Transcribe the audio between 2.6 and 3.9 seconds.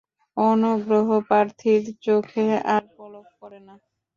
আর পলক পড়ে না।